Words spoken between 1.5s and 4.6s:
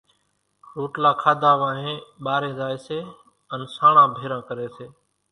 وانھين ٻارين زائي سي ان سانڻان ڀيران